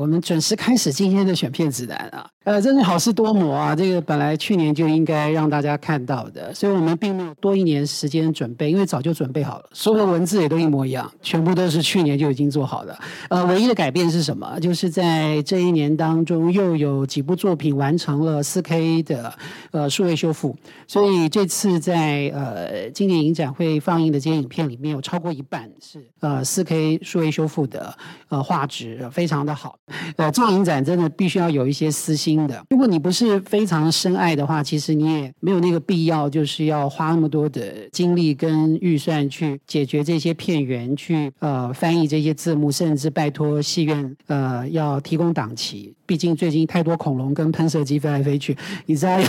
[0.00, 3.76] 我们准时开始今天的选片指南啊，呃，真是好事多磨啊！
[3.76, 12.98] 这个本来去年就应该让大家看到的，所以我们并没有多一年时间准备，因为早就准备好了，所有的文字也都一模一样，全部都是去年就已经做好的。
[13.28, 14.58] 呃，唯一的改变是什么？
[14.58, 19.32] 就是在这一年当中，又有几部作品完成了四 K 的
[19.70, 20.56] 呃数位修复，
[20.88, 27.94] 所以这次在呃今年影展会放映的这些影片里面有超过一半是呃四 K 数位修复的
[28.28, 29.78] 呃画质非常的好。
[30.16, 45.94] 呃，做影展真的必须要有一些私心如果你不是非常深爱的话，其实你也没有那个必要，就是要花那么多的精力跟预算去解决这些片源，去呃翻译这些字幕，甚至拜托戏院呃要提供档期。
[46.06, 49.26] 毕竟最近太多恐龙跟喷射机飞来飞去，你知道要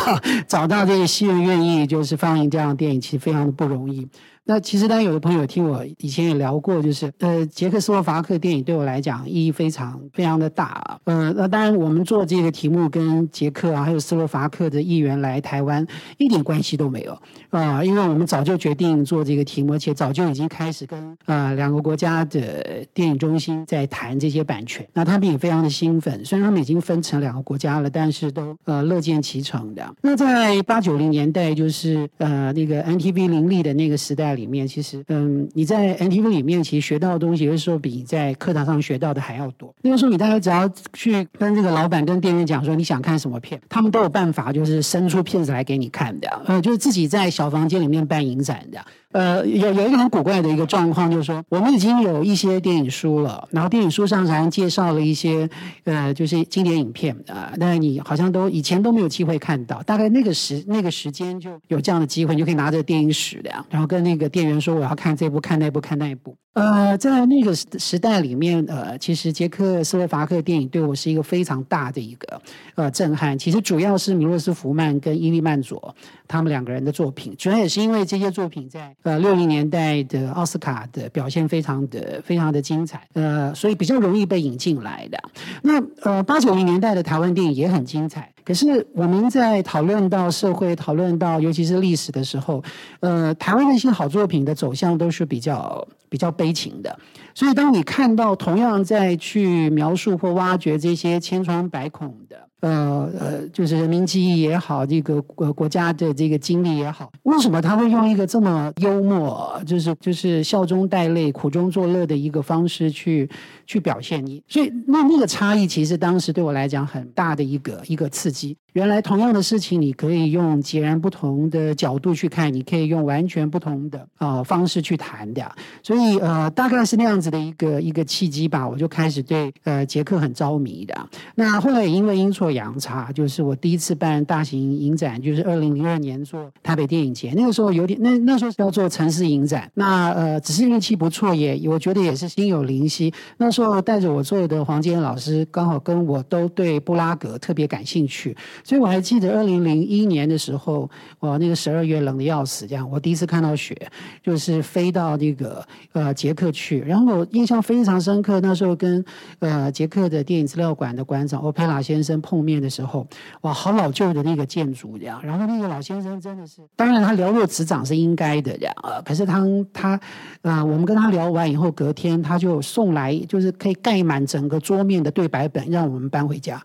[0.47, 4.07] 找到这个戏院愿意就是放映这样的电影，其实非常的不容易。
[4.43, 10.99] 那其实，当然有的朋友听我以前也聊过，就是呃，捷克斯洛伐克电影对我来讲意义非常非常的大。
[11.03, 15.85] 呃，那当然我们做这个题目跟捷克啊，还有斯洛伐克的议员来台湾
[16.17, 17.15] 一点关系都没有
[17.51, 24.85] 啊，因为我们早就决定做这个题目，而且早就已经开始跟呃两个国家的电影中心在谈这些版权。
[24.93, 29.95] 那他们也非常的兴奋，虽然他们已经分成两个国家了，但是都呃乐见其成的。
[30.01, 34.31] 那在八九零年代，就是呃那个 NTV 林立的那个时代。
[34.31, 39.73] 里里面其实，嗯，你在 NTV 里面其实学到的东西，有的时候比在课堂上学到的还要多。
[39.83, 46.27] 那个时候，你大概只要去跟这个老板、跟店员讲说你想看什么片，他们都有办法，就是伸出片子来给你看的。
[46.45, 48.83] 呃，就是自己在小房间里面办影展的。
[49.11, 55.49] 呃，有有一个很古怪的一个状况，就是说我们已经有一些电影书了，然后电影书上还介绍了一些
[55.83, 59.81] 呃，就是经典影片啊，但是你好像都以前都没有机会看到。
[59.83, 66.35] 大概那个时那个时间就有这样的机会，你就可以拿着电影史的，然后跟那个店员说我要看这部、看那部、看那一部。
[66.53, 72.41] 呃，在那个时时代里面，呃，其实捷克斯洛伐克电影对我是一个非常大的一个
[72.75, 73.37] 呃震撼。
[73.37, 75.95] 其实主要是米洛斯福曼跟伊利曼佐
[76.27, 85.17] 他们两个人的作品，主要也是因为这些作品在呃六零年代的奥斯卡的表现非常的非常的精彩，呃，所以比较容易被引进来的。
[85.63, 88.30] 那呃八九零年代的台湾电影也很精彩。
[88.51, 92.61] 可是我们在讨论到社会、讨论到尤其是历史的时候，
[92.99, 96.99] 呃，台湾那些好作品的走向都是比较比较悲情的。
[97.33, 102.47] 所以，当你看到同样在去描述或挖掘这些千疮百孔的。
[102.61, 113.27] 呃呃，就是人民记忆也好，这个国国家的这个经历也好，为什么他会用一个这么幽默，就是就是笑中带泪、苦中作乐的一个方式去
[113.65, 114.43] 去表现你？
[114.47, 118.55] 所以那那个差异，其实当时对我来讲很大的一个一个刺激。
[118.73, 125.51] 原来同样的事情，你可以用截然不同的角度去看，你可以用完全不同的啊方式去谈的。
[125.83, 130.95] 所以呃，大概是那样子的一个一个契机吧，我就开始对呃杰克很着迷的。
[131.35, 139.69] 那后来因为阴错阳差，就是我第一次办大型影展，就是二零零二年做台北电影节，那个时候有点那那时候叫做城市影展。
[139.73, 143.13] 那呃，只是运气不错，也我觉得也是心有灵犀。
[143.37, 148.35] 那时候带着我做的黄坚老师，刚好跟我都对布拉格特别感兴趣。
[148.63, 150.89] 所以我还记得二零零一年的时候，
[151.19, 153.75] 我那个十二月冷的要死，这样我第一次看到雪，
[154.23, 158.39] 就是飞到那个呃捷克去，然后我印象非常深刻。
[158.41, 159.03] 那时候跟
[159.39, 163.07] 呃捷克的电影资料馆的馆长欧佩拉先生碰面的时候，
[163.41, 165.21] 哇，好老旧的那个建筑这样。
[165.23, 168.99] 然后那个老先生真的是，当然他了若指掌是应该的这样啊。
[169.05, 169.41] 可是他
[169.71, 169.99] 他
[170.41, 176.61] 啊，我们跟他聊完以后，隔天他就送来就是可以盖满整个桌面的对白本，让我们搬回家。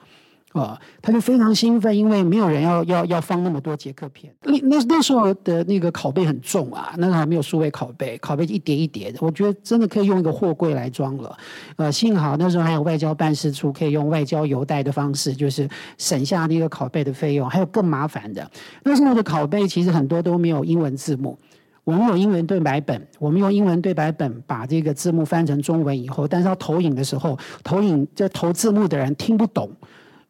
[0.61, 4.33] 啊，他就非常兴奋，因为没有人要要要放那么多捷克片。
[4.43, 9.19] 那那那时候的那个拷贝很重啊，那时候还没有数位拷贝，拷贝一叠一叠的。
[9.21, 11.37] 我觉得真的可以用一个货柜来装了。
[11.77, 15.69] 呃，幸好那时候还有外交办事处，可以用外交邮袋的方式，就是
[15.99, 17.49] 省下那个拷贝的费用。
[17.49, 18.51] 还有更麻烦的，
[18.83, 21.39] 那时候的拷贝其实很多都没有英文字幕。
[21.85, 29.71] 我们有英文对白本，我们用英文对白本把这个字幕翻成中文以后，但是要投影的时候，投影这投字幕的人听不懂。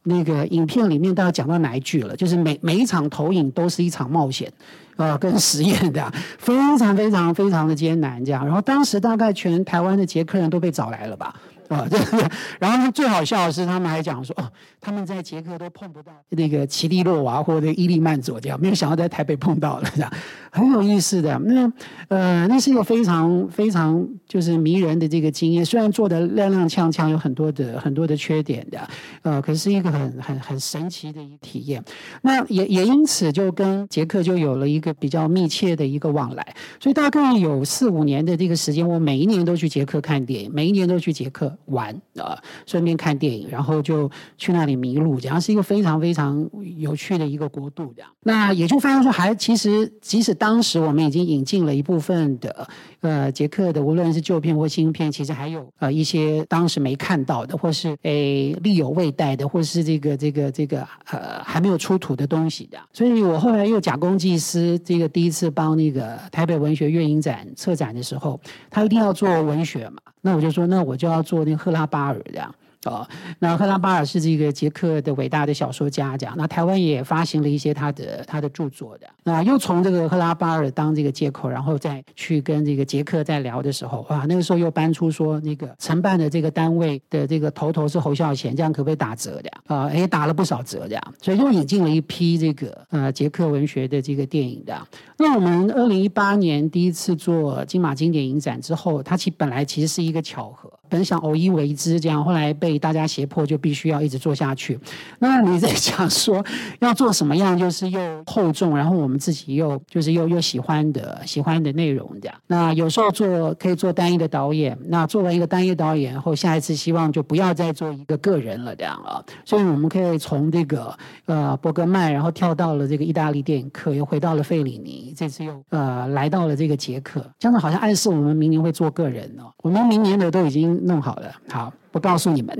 [0.08, 2.16] 那个影片里面大概讲到哪一句了？
[2.16, 4.50] 就是每每一场投影都是一场冒险，
[4.96, 8.46] 呃，跟实验的，非常非常非常的艰难这样。
[8.46, 11.34] 然后当时大概全台湾的捷克人都被找来了吧。
[11.68, 12.28] 啊，对对，
[12.60, 20.12] 然后呢最好笑的是，他们还讲说，哦，他们在捷克都碰不到那个奇蒂洛娃或者伊利曼佐这样，没有想到在台北碰到了，这样
[20.50, 21.38] 很有意思的。
[21.40, 21.72] 那
[22.08, 25.64] 呃，那是一个非常非常就是迷人的这个经验。
[25.64, 28.88] 虽然做的踉踉跄跄，有很多的很多的缺点的，
[29.22, 31.82] 呃，可是一个很很很神奇的一个体验。
[32.22, 36.54] 那也也因此就跟杰克就有了一个比较密切的一个往来。
[36.80, 47.92] 所以大概有四五年的这个时间，我每一年都去捷克看电影，每一年都去捷克玩啊，顺便看电影，然后就去那里迷路，这样是一个非常非常有趣的一个国度。
[47.96, 52.68] 这样，那也就发现说，还其实即使当时我们已经引进了一部分的
[53.00, 62.78] 呃捷克的，无论是旧片或新片，其实还有呃一些当时没看到的，或是诶力有未逮的，或是这个这个这个呃还没有出土的东西的。
[62.92, 72.52] 所以我后来又假公济私，这个第一次帮那个台北文学月影展策展的时候，他一定要做文学嘛，那我就说，那我就要做那个赫拉巴尔这样。
[72.88, 73.06] 哦，
[73.40, 76.34] 那赫拉巴尔是这个捷克的伟大的小说家，这样。
[76.38, 79.06] 那台湾也发行了一些他的他的著作的。
[79.24, 89.50] 那又从这个赫拉巴尔当这个借口，然后再去跟这个捷克在聊的时候，哇，那个时候又搬出说那个承办的这个单位的这个头头是侯孝贤，这样可不可以打折的？
[89.66, 91.14] 啊，也打了不少折这样。
[91.20, 94.00] 所以又引进了一批这个呃捷克文学的？
[94.06, 94.86] 这个电影的。
[95.18, 100.72] 那我们二零一八年第一次做金马经典影展之后，它其本来其实是一个巧合。
[100.88, 104.78] 本想偶一为之，这样后来被大家胁迫，就必须要一直做下去。
[105.18, 106.44] 那你在讲说
[106.80, 112.36] 要做什么样，就是又厚重，然后我们自己又就是又又喜欢的喜欢的内容这样。
[112.46, 119.24] 那有时候做可以做单一的导演，那做完一个单一导演后，下一次希望就不要再做一个个人了这样啊。
[119.44, 129.50] 所以我们可以从这个呃伯格曼，然后跳到了这个意大利电影课，又回到了费里尼，这次又呃来到了这个捷克，这样子好像暗示我们明年会做个人哦。
[129.62, 130.75] 我们明年的都已经。
[130.82, 131.72] 弄好了，好。
[131.90, 132.56] 不告诉你们，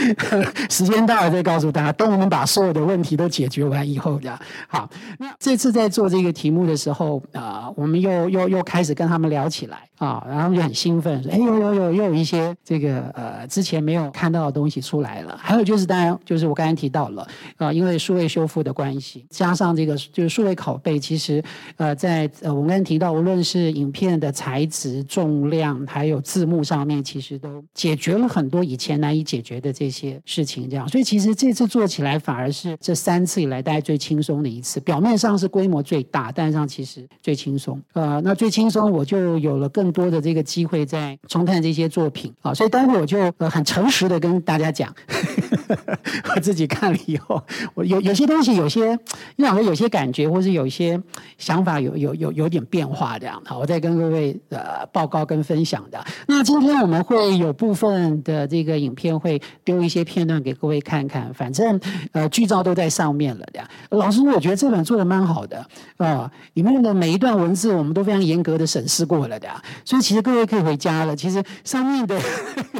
[0.70, 1.92] 时间到了再告诉大家。
[1.92, 4.38] 等我们把所有的问题都解决完以后，这样
[4.68, 4.88] 好。
[5.18, 17.26] 那这次在做这个题目的时候，啊，我们又又又开始跟他们聊起来啊，然后他们就很兴奋，说：“哎，有有有，又有一些这个呃之前没有看到的东西出来了。”还有就是，当然就是我刚才提到了
[17.56, 21.42] 啊，因为数位修复的关系，加上这个就是数位拷贝，其实
[21.76, 28.67] 呃在我们刚才提到，无论是影片的材质、重量，还有字幕上面，其实都解决了很多。
[28.68, 34.78] 以前难以解决的这些事情，这样，所以其实这次做起来反而是这三次以来大家最轻松的一次。
[34.80, 37.80] 表面上是规模最大，但上其实最轻松。
[37.92, 42.52] 呃，那最轻松，我就有了更多的这个机会在重看这些作品啊。
[42.52, 44.94] 所以待会我就呃很诚实的跟大家讲，
[46.34, 47.42] 我自己看了以后，
[47.74, 48.98] 我有有些东西，有些
[49.36, 51.00] 因为我有些感觉，或是有一些
[51.36, 53.40] 想法，有有有有点变化这样。
[53.44, 56.04] 好，我再跟各位呃报告跟分享的。
[56.26, 58.68] 那今天我们会有部分的这。
[58.68, 61.80] 个影片会丢一些片段给各位看看，反正
[62.12, 63.66] 呃剧照都在上面了的。
[63.96, 65.66] 老师，我觉得这本做的蛮好的
[65.96, 69.48] 啊，里面的每一段文字我们都非常严格的审视过了的，
[69.86, 71.16] 所以其实各位可以回家了。
[71.16, 72.20] 其实上面的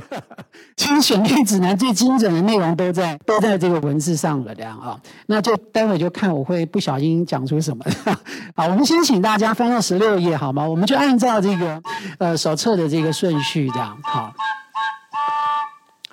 [0.76, 5.00] 其实选片指南最精准的内容都在都在这个文字上了的啊。
[5.26, 7.82] 那就待会就看我会不小心讲出什么。
[8.54, 10.68] 好，我们先请大家翻到十六页好吗？
[10.68, 11.80] 我们就按照这个
[12.18, 14.34] 呃手册的这个顺序这样好。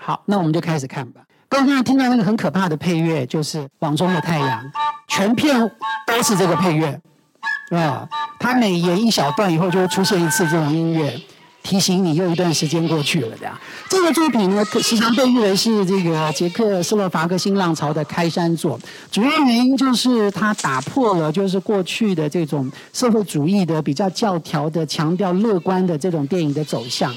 [0.06, 1.22] 好，那我们就开始看吧。
[1.50, 4.64] 刚刚听到那个很可怕的配乐，就是《网中的太阳》，
[5.08, 5.60] 全片
[6.06, 7.02] 都是这个配乐，
[7.72, 8.08] 啊，
[8.40, 11.20] 它每演一小段以后，就会出现一次这种音乐。
[11.66, 13.58] 提醒你又一段时间过去了，这样。
[13.90, 18.80] 这个作品呢，时常被誉为是这个捷克斯洛伐克新浪潮的开山作。
[19.12, 27.12] 主要原因就是它打破了就是过去的这种社会主义的比较教条的、强调乐观的这种电影的走向。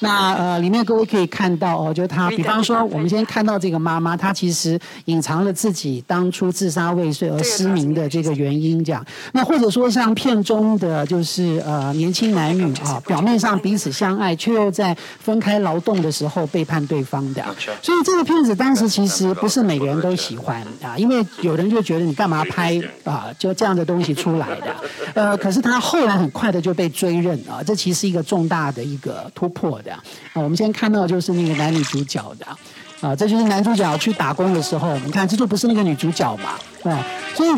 [0.00, 9.04] 那呃，里面各位可以看到哦，就他，比方说，我们先看到这个妈妈，她其实隐藏了自己当初自杀未遂而失明的这个原因，这样。
[9.32, 13.91] 那或者说像片中的就是呃年轻男女啊，表面上彼此。
[13.92, 17.44] 相爱，却又在分开劳动的时候背叛对方的，
[17.82, 24.74] 所以这个片子当时其实不是每个人都喜欢啊，因为有人就觉得你干嘛拍啊，就这样的东西出来的，
[25.14, 29.92] 呃，可是他后来很快的就被追认啊，这其实是一个重大的一个突破的。
[29.92, 30.02] 啊。
[30.34, 32.46] 我们先看到就是那个男女主角的。
[33.02, 36.50] 啊，这就是男主角去打工的时候，你看这就不是那个女主角嘛，
[36.88, 37.48] 啊，所以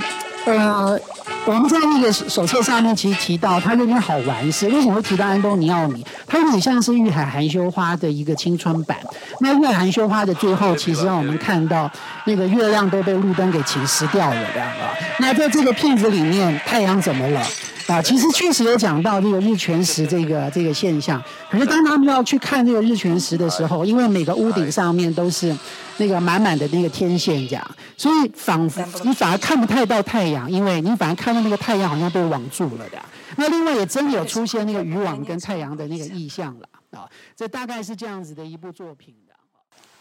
[0.47, 0.99] 呃。
[1.47, 6.03] 我们在那个手册上面其实提到，它有点好玩是为什么会提到安东尼奥尼？
[6.27, 8.97] 它有点像是《玉海含羞花》的一个青春版。
[9.41, 11.91] 那《玉海含羞花》的最后，其实让我们看到
[12.25, 14.89] 那个月亮都被路灯给侵蚀掉了，这样啊。
[15.21, 17.43] 那在这个片子里面，太阳怎么了？
[17.87, 21.23] 啊，其实确实有讲到这个日全食这个这个现象。
[21.51, 25.55] 可是当他们要去看这个日全食的时候，因为每个屋顶上面都是
[25.99, 32.99] 那个满满的那个天线这样，所以仿佛你反而看不太到太阳，因为你反而看到那个太阳好像被网住了的。
[33.37, 39.35] 那另外也真的有出现那个渔网跟太阳的那个意象了啊，这大概是这样子的一部作品的。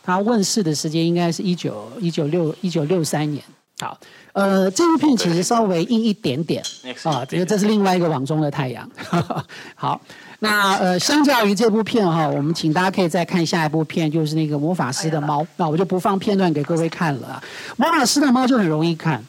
[0.04, 3.44] 它问世的时间应该是一九一九六一九六三年。
[3.80, 4.00] 好，
[4.34, 6.64] 呃，这部片其实稍微硬一点点
[7.04, 8.88] 啊，这个这是另外一个网中的太阳。
[9.76, 10.00] 好，
[10.44, 15.48] 那呃，相较于这部片哈，我们请大家可以再看下一部片，就是那个魔法师的猫。
[15.56, 17.42] 那我就不放片段给各位看了。
[17.78, 19.24] 魔法师的猫就很容易看。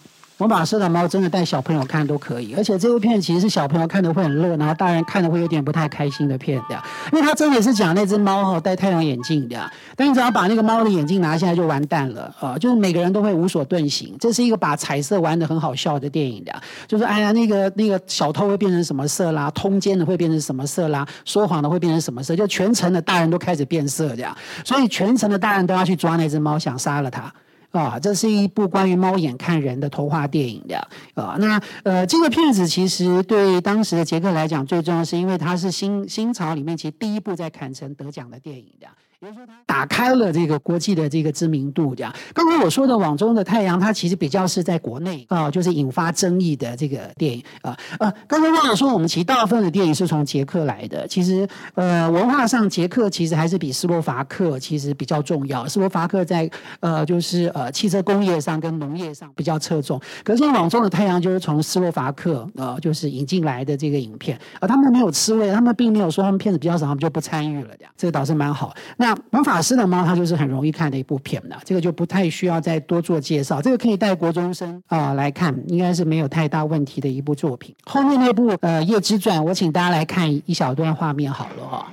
[0.44, 6.78] 魔法师的猫真的带小朋友看都可以，而且这部片其实是小朋友看的会很乐，然后大人看的会有点不太开心的片的，
[7.14, 9.58] 因为它真的是讲那只猫哈戴太阳眼镜的，
[9.96, 14.14] 但你只要把那个猫的眼镜拿下来就完蛋了啊，就是每个人都会无所遁形。
[14.20, 16.52] 这是一个把彩色玩的很好笑的电影的，
[16.86, 27.32] 就是哎呀那个那个小偷会变成什么色啦，通奸的会变成什么色啦，说谎的会变成什么色，就全程的大人都开始变色这样，所以全程的大人都要去抓那只猫，想杀了它。
[27.80, 30.78] 啊，这是一部关于猫眼看人的童话电影的
[31.14, 31.36] 啊。
[31.38, 38.86] 那呃，这个片子其实对当时的杰克来讲，最重要是因为它是新新潮里面其实第一部在坎城得奖的电影的。
[39.24, 42.12] 比如说，它打开了这个国际的这个知名度，这样。
[42.34, 47.74] 刚刚我说的《网中的太阳》，它其实比较是在国内啊，就是引发争议的这个电影啊。
[47.98, 51.08] 呃，刚刚忘了说，我们其实大部分的电影是从捷克来的。
[51.08, 55.66] 其实，呃，文化上捷克其实还是比斯洛伐克其实比较重要。
[55.66, 56.50] 斯洛伐克在
[56.80, 59.98] 呃，就是呃，汽车工业上跟农业上比较侧重。
[60.22, 67.70] 可是《网中的太阳》就是从斯洛伐克呃，就是引进来的这个影片啊，他们没有吃味，他们并没有说他们片子比较少，他们就不参与了。
[67.78, 68.74] 这样，这个倒是蛮好。
[68.96, 73.60] 那魔法师的猫，它就是很容易看的一部片了，这个就不太需要再多做介绍。
[73.60, 77.74] 这个可以带国中生啊来看，应该是没有太大问题的一部作品。
[77.84, 81.86] 后面那部呃《夜之传》，我请大家来看一小段画面好了哈。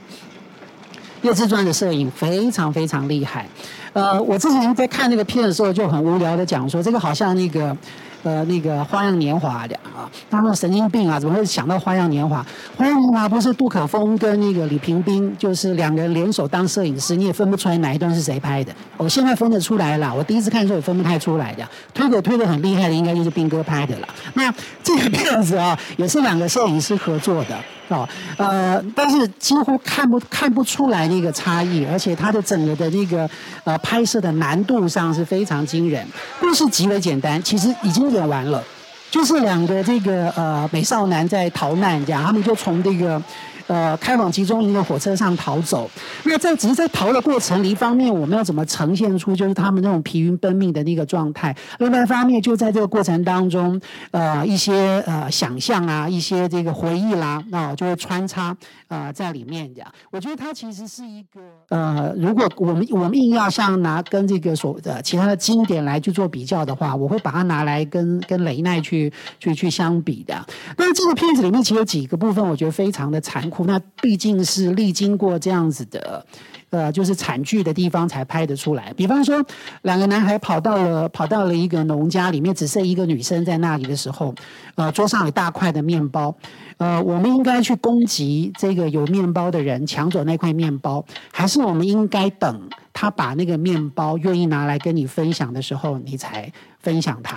[1.28, 3.48] 《夜之传》的摄影非常非常厉害。
[3.94, 7.76] 呃，我之前在看那个片的时候就很无聊的讲说，这个好像那个。
[8.24, 12.40] 呃，那个《花样年华》的啊，他说神经病啊，怎么会想到《花样年华》？
[12.78, 18.72] 《花样年华》不是杜可风跟那个李平冰，就是两个人联手当摄影师，你也分不出来哪一段是谁拍的。
[18.98, 21.68] 我现在分得出来了，我第一次看的时候也分不太出来的。
[21.94, 24.08] 推狗推的很厉害的，应该就是斌哥拍的了。
[24.36, 27.58] 那这个片子啊，也是两个摄影师合作的。
[27.92, 28.08] 哦，
[28.38, 33.30] 呃，但是几乎看不看不出来那个差异，而且它的整个的那个
[33.64, 36.08] 呃拍摄的难度上是非常惊人。
[36.40, 38.64] 故事极为简单，其实已经演完了，
[39.10, 43.22] 就是两个这个呃美少男在逃难，这样他们就从这个。
[43.68, 45.90] 呃，开往集中营的火车上逃走。
[46.24, 53.80] 那在只是在逃的过程里，一方面我们要怎么呈现出就是他们那种疲于奔命的那个状态；另外一方面，就在这个过程当中，
[54.12, 58.56] 呃，一些呃想象啊，一些这个回忆啦，那就会穿插
[58.88, 59.72] 呃在里面。
[59.74, 61.40] 这样，我觉得它其实是一个
[61.70, 70.46] 呃，如果我们我们硬要像拿跟这个所谓的其他的经典来去做比较的话，我会把它拿来跟跟雷奈去去去相比的。
[70.76, 73.66] 但是这个片子里面其实有几个部分，我觉得非常的残酷。
[73.66, 76.26] 那毕竟是历经过这样子的，
[76.72, 78.92] 呃，就是惨剧的地方才拍得出来。
[78.94, 79.46] 比方说，
[79.84, 84.34] 两个男孩跑到了跑到了一个农家里面，只剩一个女生在那里的时候，
[84.76, 86.34] 呃，桌上有大块的面包，
[86.78, 97.36] 呃，我们应该去攻击这个有面包的人，抢走那块面包，还是我们应该等他把那个面包愿意拿来跟你分享的时候，你才分享他？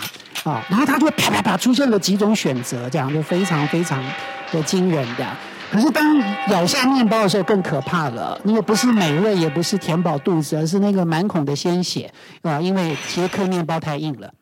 [0.48, 4.02] 啊，然后他就啪啪啪出现了几种选择，这样就非常非常
[4.52, 5.26] 的惊人的。
[5.74, 6.16] 可是当
[6.50, 12.08] 咬下面包的时候更可怕了，因为不是美味，也不是填饱肚子，而是那个满孔的鲜血
[12.42, 12.60] 啊！
[12.60, 14.32] 因为捷克面包太硬了。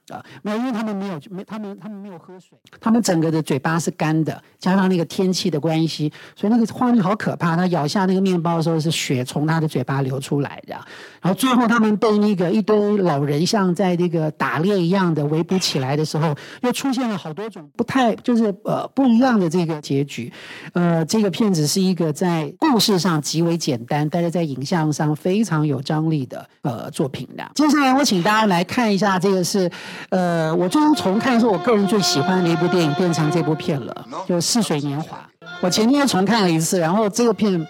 [0.42, 7.56] 没有，因为他们没有，没他们他们没有喝水，他们整个的嘴巴是干的，加上那个天气的关系，所以那个画面好可怕。
[7.56, 10.74] 他咬下那个面包的时候，是血从他的嘴巴流出来的。
[11.20, 20.32] 然后最后他们被那个一堆老人像在那个打猎一样的围捕起来的时候，又出现了好多种不太就是呃不一样的这个结局。
[20.72, 27.50] 呃，这个片子是一个在故事上极为简单，但是在影像上非常有张力的呃作品的。
[27.54, 29.70] 接下来我请大家来看一下，这个是。
[30.10, 35.18] 呃，我最近重看是我个人最喜欢的一部电影，变成这部片了，就《似水年华》。
[35.60, 37.66] 我前天又重看了一次，然后这个片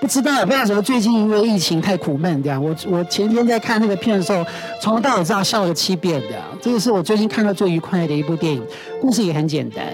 [0.00, 2.62] 不知道不知道什么，最近因为疫情太苦闷，这样。
[2.62, 4.44] 我我前天在看那个片的时候，
[4.80, 6.36] 从头到尾知道笑了七遍的。
[6.60, 8.62] 这个是我最近看到最愉快的一部电影，
[9.00, 9.84] 故事也很简单。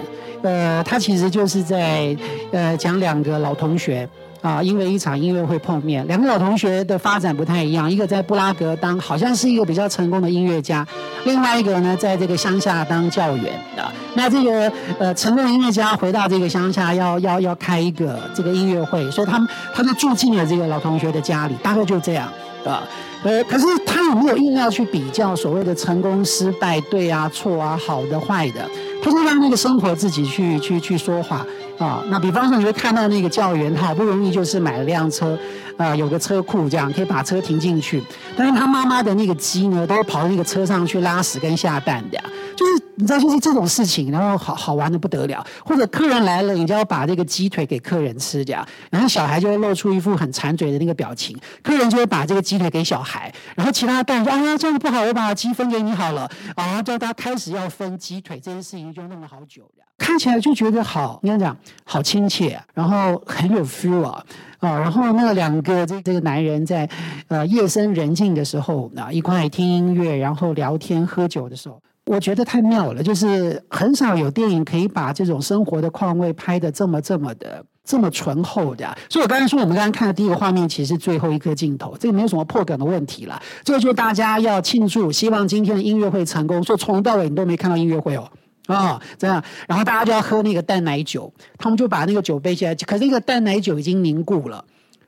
[0.41, 2.15] 呃，它其实就是在
[2.51, 4.07] 呃讲两个老同学。
[4.41, 6.05] 啊，因为一场音乐会碰面。
[6.07, 10.85] 两个老同学的发展不太一样，一个在布拉格当好像是一个比较成功的音乐家，
[11.25, 13.45] 另外一个呢，在这个乡下当教员
[13.75, 13.91] 的。
[14.15, 22.27] 那这个呃成功的音乐家回到这个乡下，要要要开一个这个音乐会，所以他们他就住进了这个老同学的家里，大概就这样
[22.65, 22.83] 啊。
[23.23, 28.67] 呃，可是他有没有硬要去比较所谓的成功、失败、对啊、错啊、好的、坏的？
[29.01, 31.45] 他就让那个生活自己去去去说话。
[31.77, 35.35] 啊，那比方说，你会看到那个教员，好不容易就是买了辆车，
[35.77, 38.03] 啊，有个车库这样，可以把车停进去。
[38.37, 42.21] 但是他妈妈的那个鸡呢，都跑到那个车上去拉屎跟下蛋的，
[42.55, 45.43] 就是你知道，就是这种事情，然后好好玩的不得了。
[45.65, 59.63] 或者客人来了，你就要把这个鸡腿给客人吃这样，然后小孩就会露出一副很馋嘴的那个表情，客人就会把这个鸡腿给小孩，然后其他蛋说啊，这样不好，我把鸡分给你好了，啊，叫他开始要分鸡腿这件事情就弄了好久。
[59.97, 64.25] 看起来就觉得好，你看讲好亲切，然后很有 feel 啊
[64.59, 64.79] 啊！
[64.79, 66.89] 然后那两个这这个男人在
[67.27, 71.79] 呃夜深人静的时候啊，一块听音乐，然后聊天喝酒的时候，
[72.15, 73.01] 我觉得太妙了。
[73.01, 78.97] 就是很少有电影可以把这种生活的况味拍的这么这么的这么醇厚的。
[79.09, 83.41] 所以我刚才说，我们刚刚看的第一个画面，其实最后一颗镜头，这个没有什么破梗的问题了。
[83.63, 86.63] 这个就大家要庆祝，希望今天的音乐会成功。
[86.63, 88.29] 说从头到尾你都没看到音乐会哦。
[88.67, 94.63] 啊，这样，然后大家就要喝那个淡奶酒，他们就把那个酒杯起来，可是那个淡奶酒已经凝固了。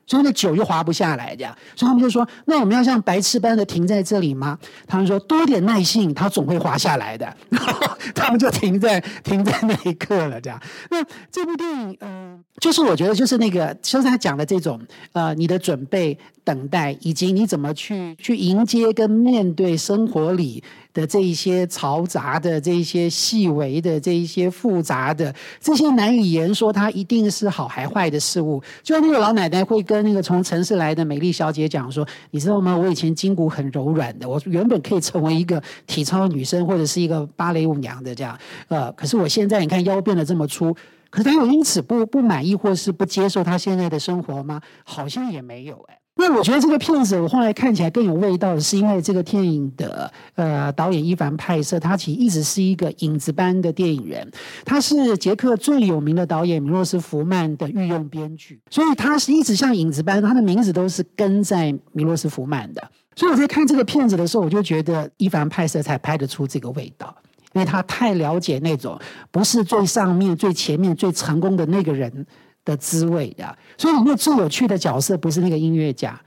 [0.06, 10.60] 所以那酒又滑不下来，这样，所以他们就说：“那我们要像白痴般的停在这里吗？”他们说：“多点耐性，它总会滑下来的。”然后他们就停在停在那一刻了，这样。
[10.90, 14.80] 那这部电影，嗯，就是我觉得就是那个，就是他讲的这种，
[15.12, 20.62] 呃，你的准备、等待，以及你怎么去去迎接跟面对生活里
[20.94, 28.62] 的这一些嘈杂的、这一些细微的、这一些复杂的、这些难以言说，它一定是好还坏的事物。
[28.82, 30.04] 就像那个老奶奶会跟。
[30.04, 32.76] 那个从城市来的美丽小姐讲说：“你知道吗？
[32.76, 38.38] 我以前筋骨很柔软的，我原本可以成为一个体操女生或者是一个芭蕾舞娘的这样。
[38.68, 40.76] 呃，可是我现在你看腰变得这么粗，
[41.08, 44.60] 可是她有因此不不满意或是不接受她现在的生活吗？
[44.84, 54.30] 好像也没有哎。”那我觉得这个片子我后来看起来更有味道，是因为这个电影的呃导演伊凡派瑟，他其实一直是一个影子般的电影人，
[54.64, 62.82] 他是捷克最有名的导演米洛斯福曼的御用编剧，所以他是一直像影子般，他的名字都是跟在米洛斯福曼的。
[63.16, 67.12] 所以我在看这个片子的时候，我就觉得伊凡派瑟才拍得出这个味道，
[67.54, 68.96] 因为他太了解那种
[69.32, 72.24] 不是最上面、最前面、最成功的那个人。
[72.64, 76.18] 的滋味的，所以里面最有趣的角色不是那个音乐家，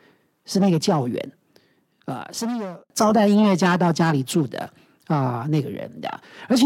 [0.45, 1.31] 是那个教员，
[2.05, 4.69] 啊，是那个招待音乐家到家里住的
[5.07, 6.65] 啊那个人的，而且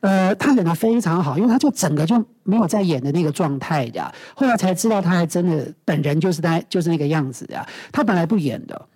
[0.00, 8.88] 呃，他演的非常好，因为他就整个就没有在演的那个状态的，后来才知道他还真的本人就是他就是那个样子的，他本来不演的，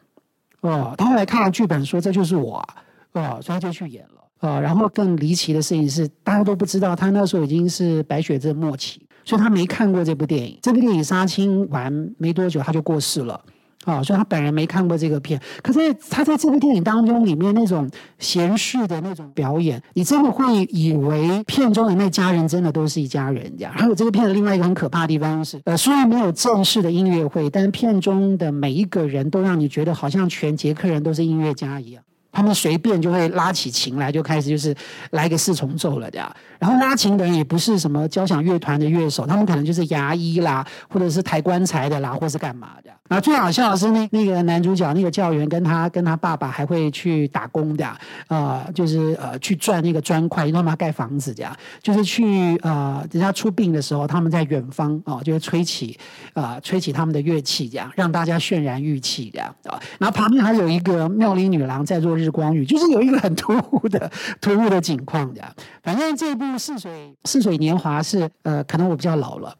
[0.62, 2.66] 哦，他后来看了剧本说这就是我，
[3.12, 9.05] 哦，所以他就去演了，啊，然后更离奇的事情是大家都不知道他那时候已经是白血症末期。
[9.26, 13.38] 所以他没看过这部电影，这部电影杀青完没多久他就过世了，
[13.84, 15.38] 啊，所以他本人没看过这个片。
[15.62, 23.72] 可是他在这部电影当中里面那种闲适的那种表演，你真的会以为片中的那家人真的都是一家人这样。
[23.74, 32.00] 还有这个片的另外一个很可怕的地方是，呃，虽然没有正式的音乐会，但片中的每一个人都让你觉得好像全捷克人都是音乐家一样。
[32.36, 34.76] 他们随便就会拉起琴来，就开始就是
[35.12, 36.30] 来个四重奏了，这样。
[36.58, 42.90] 然后拉琴的人也不是什么交响乐团的乐手，他们可能就是牙医啦，或者是抬棺材的啦，或是干嘛的。
[43.08, 47.88] 然后最好笑的是那那个男主角那个教员跟他跟他爸爸还会去打工的，
[48.28, 51.56] 呃，就是呃去赚那个砖块，让他盖房子这样。
[51.80, 55.96] 就是去呃人家出殡的时候，他们在远方啊，就会吹起
[56.34, 59.80] 啊吹起他们的乐器这样，让大家渲染玉气这样啊。
[59.98, 62.25] 然后旁边还有一个妙龄女郎在做日。
[62.26, 64.10] 日光雨 就是有一个很突兀的
[64.40, 65.42] 突兀的景况的，
[65.82, 69.56] 反正这部《似水似水年华》是呃，可能我比较老了，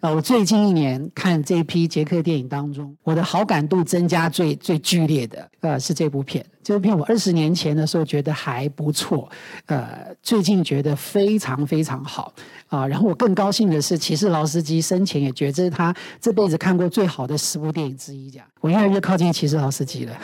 [0.00, 6.44] 啊， 我最近一年看这一批捷克电影当中，我的好感度增加最最剧烈的呃是这部片。
[6.64, 9.28] 这部片我二十年前的时候觉得还不错，
[9.66, 12.32] 呃，最近觉得非常非常好
[12.68, 12.86] 啊。
[12.86, 18.30] 然后我更高兴的是，骑士劳斯基生前也觉得这是他这辈子看过最好的十部电影之一。
[18.30, 20.16] 这样，我越来越靠近骑士劳斯基了。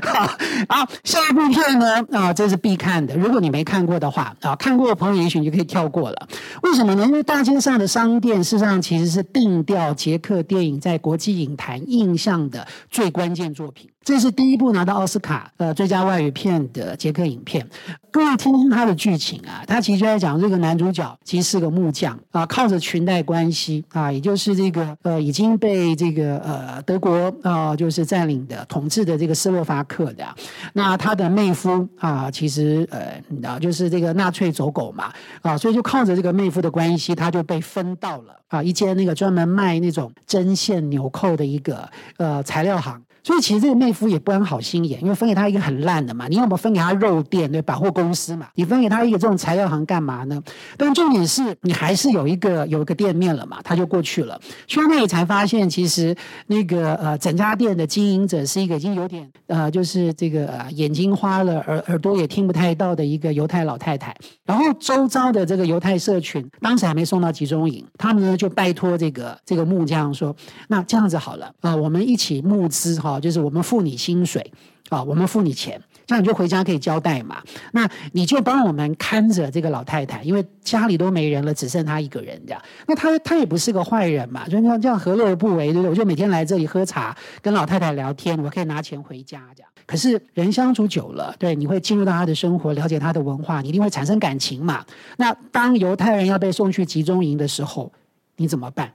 [0.68, 3.16] 好，下一部片呢啊，这是必看的。
[3.16, 6.28] 如果你没看过的话啊，看过的朋友也许你就可以跳过了。
[6.62, 7.04] 为什么呢？
[7.06, 13.91] 因为大街上的商店事实上其实是定调捷克电影在国际影坛印象的最关键作品。
[14.04, 17.64] 这是第一部拿到奥斯卡呃最佳外语片的捷克影片。
[18.10, 30.26] 各位听听他的剧情啊，他其实在讲这个男主角其实是个木匠啊，靠着裙带关系啊，也就是这个呃已经被这个呃德国啊就是占领的统治的这个斯洛伐克的，
[30.74, 43.00] 那他的妹夫啊其实呃你知道就是这个纳粹走狗嘛啊，所以就靠着这个妹夫的关系，他就被分到了啊一间那个专门卖那种针线纽扣的一个呃材料行。
[43.24, 50.42] 所以其实这个妹夫也不安好心眼，因为分给他一个很烂的嘛，你要么分给他肉店对百货公司嘛，你分给他一个这种材料行干嘛呢？
[50.76, 56.14] 但重点是你还是有一个有一个店面了嘛，他就过去了，去那里才发现其实
[56.48, 64.12] 那个呃整家店的经营者是一个已经有点呃就是这个眼睛花了耳耳朵也听不太到的一个犹太老太太，
[64.44, 70.34] 然后周遭的这个犹太社群当时还没送到集中营，他们呢就拜托这个这个木匠说，
[70.66, 73.11] 那这样子好了啊，我们一起募资哈。
[73.20, 74.52] 就是我们付你薪水
[74.88, 77.42] 啊，我们付你钱，这样你就回家可以交代嘛。
[77.72, 82.62] 那你就帮我们看着这个老太太，因为家里都没人了，只剩她一个人这样。
[82.86, 85.90] 那她她也不是个坏人嘛，就这样这样何乐而不为，对不对？
[85.90, 89.70] 我就每天来这里喝茶，跟老太太聊天，我可以拿钱回家这样。
[89.86, 94.84] 可是人相处久了，对，你会进入到她的生活，了解她的文化，你一定会产生感情嘛。
[95.16, 97.90] 那当犹太人要被送去集中营的时候，
[98.36, 98.92] 你怎么办？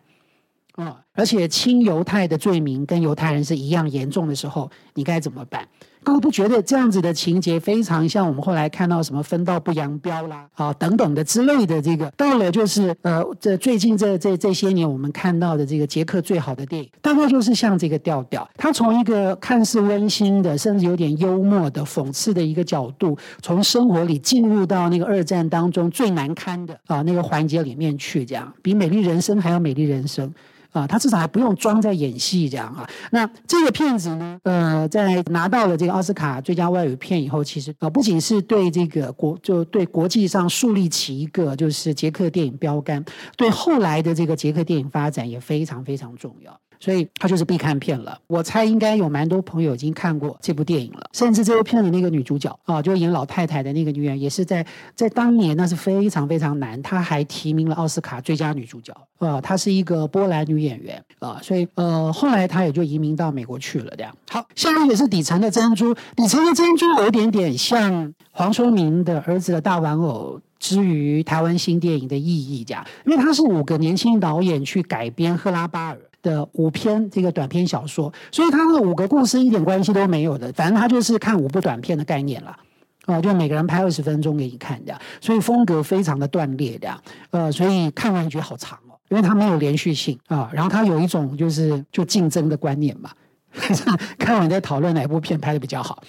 [0.78, 0.96] 啊！
[1.14, 5.68] 而且亲犹太的罪名跟犹太人是一样严重的时候，你该怎么办？
[6.04, 18.48] 各位不觉得这样子的情节非常像我们后来看到什么分道不扬镳啦，啊等等的之类的这个，到了就是呃，这最近这这这些年我们看到的这个捷克最好的电影，大概就是像这个调调。
[18.56, 30.32] 他从一个看似温馨的，甚至有点幽默的讽刺的一个角度，从生活里进入到那个二战当中最难堪的啊那个环节里面去，这样比《美丽人生》还要美丽人生。
[30.78, 32.88] 啊，他至少还不用装在演戏这样啊。
[33.12, 43.04] 那这个片子呢，呃，在拿到了这个奥斯卡最佳外语片以后，其实啊，不仅是对这个国，就对国际上树立起一个就是捷克电影标杆，
[43.36, 46.60] 对后来的这个捷克电影发展也非常非常重要。
[46.80, 48.16] 所以它就是必看片了。
[48.28, 54.64] 我猜应该有蛮多朋友已经看过这部电影了，甚至这部片的那个女主角啊，就演老太太的那个女演员，也是在
[54.94, 64.16] 在当年那是非常非常难，她还提名了奥斯卡最佳女主角啊，她是一个波兰女演演员啊，所以呃后来他也就移民到美国去了这样。
[64.30, 75.98] 好，下面也是底层的珍珠，底层的珍珠有一点点像黄春明的儿子的大玩偶之于台湾新电影的意义这样，因为他是五个年轻导演去改编赫拉巴尔。
[76.24, 82.58] 的五篇这个短篇小说，所以他的五个故事一点关系都没有的，反正他就是看五部短片的概念了，
[83.06, 88.78] 哦，就每个人拍二十分钟给你看这样，所以风格非常的断裂这样，呃，所以看完觉得好长，
[89.10, 93.10] 因为它没有连续性啊，然后它有一种就是就竞争的观念嘛。
[94.20, 96.04] 看完在讨论哪部片拍的比较好。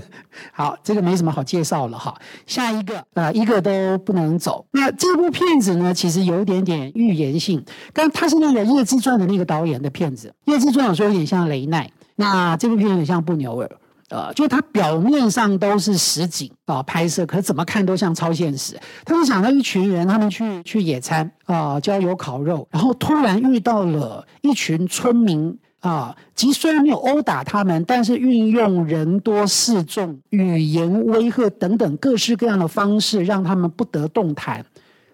[0.52, 2.18] 好，这个没什么好介绍了哈。
[2.46, 4.64] 下一个啊，一个都不能走。
[4.70, 7.62] 那这部片子呢，其实有一点点预言性。
[7.92, 13.70] 刚他是那个《叶之传》的那个导演的片子，《叶之传》有时候有点像雷奈，那这部片有点像布纽尔。
[14.14, 18.78] 呃，就它表面上都是实景啊拍摄，可怎么看都像超现实。
[19.04, 25.58] 他们想到一群人，他们去去野餐啊，郊游烤肉，然后突然遇到了一群村民。
[25.80, 34.64] 啊，即虽然没有殴打他们，但是运用人多势众、语言威吓等等各式各样的方式，让他们不得动弹，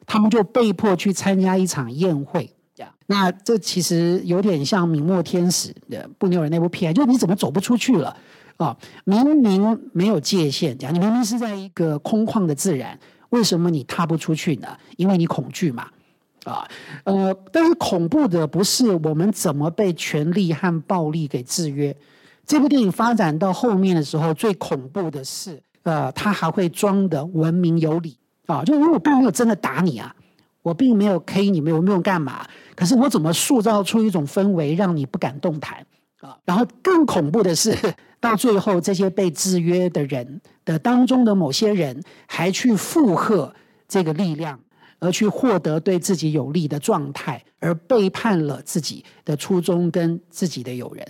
[0.06, 2.48] 他们就被迫去参加一场宴会。
[3.08, 8.16] 那这其实有点像《明末天使》的布纽尔那部片，就你怎么走不出去了？
[8.60, 12.98] 啊，明明没有界限，这样你明明是在一个空旷的自然，
[13.30, 14.68] 为什么你踏不出去呢？
[14.98, 15.88] 因为你恐惧嘛。
[16.44, 16.66] 啊，
[17.04, 21.94] 呃，但是恐怖的不是我们怎么被权力和暴力给制约。
[22.46, 30.14] 这部电影发展到后面的时候，最恐怖的是，呃，他还会装的文明有礼啊，就如果我并没有真的打你啊，
[30.62, 35.86] 我并没有 K 你，没有没有干嘛，可是我怎么塑造出一种氛围，让你不敢动弹
[36.20, 36.36] 啊？
[36.44, 37.76] 然后更恐怖的是，
[38.20, 43.54] 到最后这些被制约的人的当中的某些人，还去附和
[43.88, 44.60] 这个力量。
[45.02, 51.08] 而去获得对自己有利的状态，而背叛了自己的初衷跟自己的友人。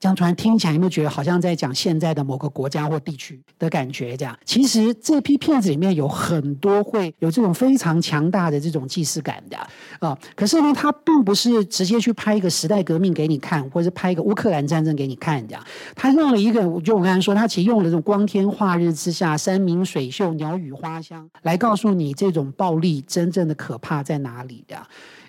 [0.00, 4.16] 这样突然听起来有没有觉得好像在讲现在的某个国家或地区的感觉？
[4.16, 9.58] 这样，其实这批片子里面有很多会有这种非常强大的这种既视感的
[9.98, 10.18] 啊。
[10.34, 15.62] 可是呢，它并不是直接去拍一个时代革命给你看，或者是拍一个乌克兰战争给你看这样。
[15.94, 24.78] 他用了一个，就我刚才说，他其实用了这种光天化日之下，山明水秀，鸟语花香，来告诉你这种暴力真正的可怕在哪里的。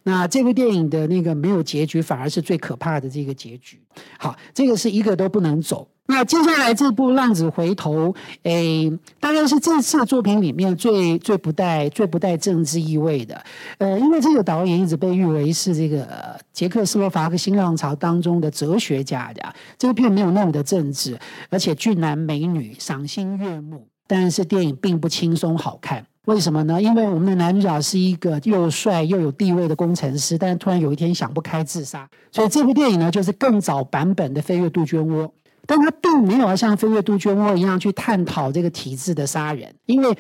[0.03, 3.79] 那这部电影的那个没有结局，反而是最可怕的这个结局。
[4.17, 5.87] 好，这个是一个都不能走。
[6.07, 8.09] 那接下来这部《浪子回头》，
[8.43, 13.41] 诶，大概是这次作品里面最最不带最不带政治意味的。
[13.77, 19.41] 呃，因为这个导演一直被誉为是这个捷克斯洛伐克新浪潮当中的哲学家的。
[19.77, 21.17] 这个片没有那么的政治，
[21.49, 23.87] 而且俊男美女，赏心悦目。
[24.11, 26.05] 但是电影并不轻松好看。
[26.25, 26.81] 为什么呢？
[26.81, 32.07] 因为我们的男主角是一个又帅又有地位的工程师，但是突然有一天想不开自杀。
[32.29, 35.25] 所以这部电影呢，就是更早版本的《飞跃杜鹃窝》，
[35.65, 40.15] 但他并没有像《飞跃杜鹃窝》一样去探讨这个体制的杀人，因为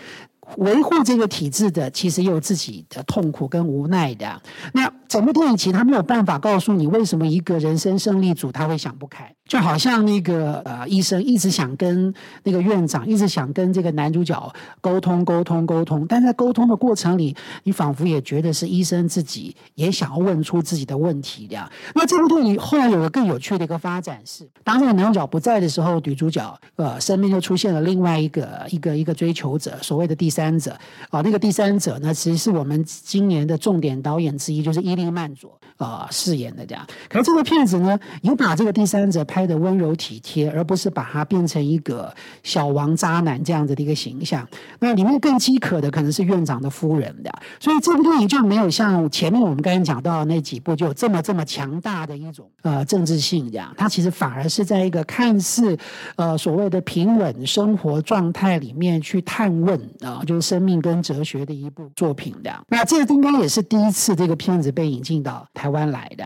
[0.55, 4.41] 维护这个体制的其实也有自己的痛苦跟无奈的。
[4.73, 9.29] 那整部电影其实他没有办法告诉你为什么一个人生胜利组他会想不开。
[9.45, 21.69] 就好像那个呃医生一直想跟那个院长，一直想跟这个男主角沟通沟通沟通，但在沟通的过程里，你仿佛也觉得是医生自己也想要问出自己的问题的。
[21.93, 30.71] 那这部电影后来有个更有趣的一个发展是，当这个男主角不在的时候，女主角呃身边就出现了另外一个一个一个追求者，所谓的第三者
[31.09, 36.87] 啊，那个第三者呢，其实是我们今年的重点导演之一，就是伊利曼佐啊饰演的这样。
[37.09, 39.41] 可是这个片子呢，有把这个第三者拍。
[39.41, 44.47] 的温柔体贴，而不是把它变成一个小王渣男这样子的一个形象。
[44.79, 53.73] 那里面更饥渴的可能是院长的夫人的，所以这部电影就没有像前面我们刚才讲到的那几部就有这么这么强大的一种呃政治性这样。
[53.75, 55.75] 它其实反而是在一个看似
[56.15, 62.53] 呃所谓的平稳生活状态里面去探问啊，就是生命跟哲学的一部作品的。
[62.67, 66.25] 那这应该也是第一次这个片子被引进到台湾来的。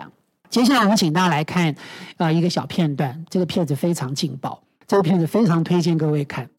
[0.49, 1.75] 接下来我们请大家来看
[2.17, 6.49] 啊一个小片段，这个片子非常劲爆，这个片子非常推荐各位看，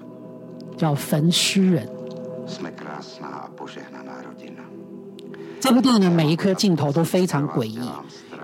[0.76, 1.86] 叫《焚尸人》。
[5.58, 7.78] 这部电影的每一颗镜头都非常诡异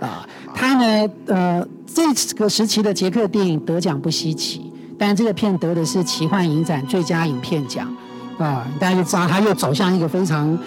[0.00, 7.94] 啊，它呢呃这个时期的捷克电影得奖不稀奇，但这个片得的是奇幻影展最佳影片奖
[8.38, 10.58] 啊，大家就知道它又走向一个非常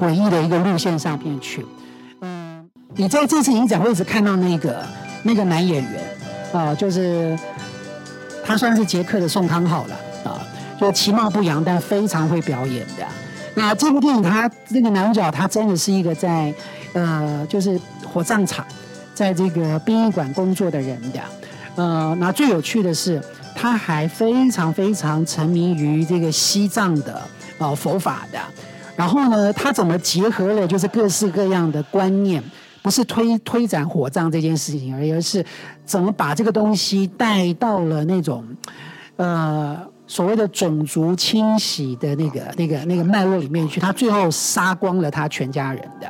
[0.00, 1.66] 诡异的一个路线上面去。
[2.98, 4.84] 你在这次影展会一直看到那个
[5.22, 6.02] 那个男演员
[6.52, 7.38] 啊，就是
[8.44, 10.42] 他算是捷克的宋康昊了啊，
[10.80, 13.06] 就其貌不扬，但非常会表演的。
[13.54, 16.52] 那这部电影他这个男主角他真的是一个在
[16.92, 18.66] 呃就是火葬场，
[19.14, 21.20] 在这个殡仪馆工作的人的。
[21.76, 23.22] 呃，那最有趣的是
[23.54, 27.22] 他还非常非常沉迷于这个西藏的
[27.58, 28.40] 呃佛法的。
[28.96, 32.42] 然后呢，他怎么结合了就是各式各样的观念？
[32.82, 35.44] 不是推推展火葬这件事情而，是
[35.84, 38.44] 怎么把这个东西带到了那种，
[39.16, 43.78] 呃，所谓的种族清洗的那个、那个、那个脉络里面去。
[43.80, 46.08] 他最后杀光了他全家人的，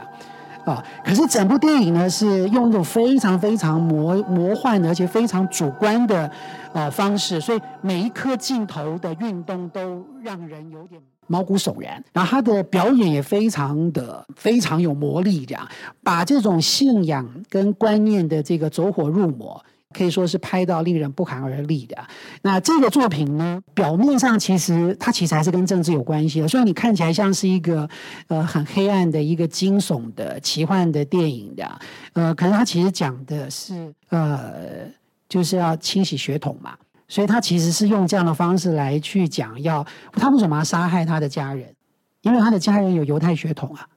[0.70, 0.84] 啊！
[1.04, 6.30] 可是整部电影呢，是用一种非常非常魔魔幻而且非常主观的
[6.72, 11.00] 呃方式，所以每一颗镜头的运动都让人有点。
[11.28, 15.68] 毛骨悚然，然后他的表演也非常的非常有魔力，这样
[16.02, 19.62] 把这种信仰跟观念的这个走火入魔，
[19.92, 21.96] 可以说是拍到令人不寒而栗的。
[22.42, 27.88] 那这个作品呢，表面上其实它其实还是跟政治有关系的，虽然你看起来像是一个
[28.28, 31.78] 呃很黑暗的一个惊悚的奇幻的电影的，
[32.14, 34.86] 呃，可是它其实讲的是呃
[35.28, 36.74] 就是要清洗血统嘛。
[37.08, 41.74] 所以他其实是用这样的方式来去讲，要他为什么要杀害他的家人？
[42.20, 43.88] 因为他的家人有犹太血统啊，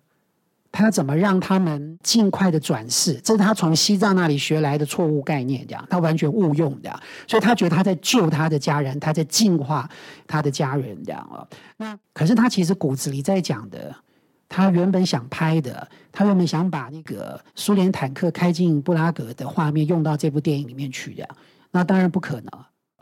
[0.71, 3.15] 他怎么让他们尽快的转世？
[3.15, 6.99] 这是他从西藏那里学来的错误概念，这样他完全误用的。
[7.27, 9.89] 所以他觉得他在救他的家人，他在净化
[10.25, 11.45] 他的家人，这样啊。
[11.77, 13.93] 那可是他其实骨子里在讲的，
[14.47, 21.27] 他原本想拍的，他原本想把那个苏联坦克开进布拉格的画面用到这部电影里面去的，
[21.71, 22.51] 那当然不可能。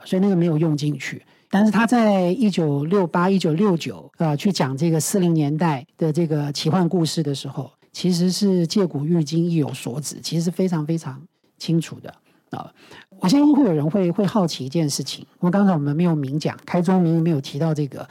[0.06, 11.22] 所以那个没有用进去，但是他在一九六八、一九六九啊，去讲这个四零年代的这个奇幻故事的时候，其实是借古喻今、意有所指，其实是非常非常
[11.58, 12.14] 清楚的
[12.52, 12.72] 啊。
[13.20, 18.08] 我相信会有人会会好奇一件事情，因为刚才我们没有明讲，开宗明义没有提到这个。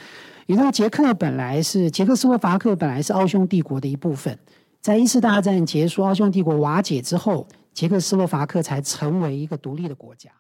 [0.47, 4.39] 你知道，捷克本来是捷克斯洛伐克本来是奥匈帝国的一部分，
[4.81, 10.31] 在一次大战结束、奥匈帝国瓦解之后，捷克斯洛伐克才成为一个独立的国家。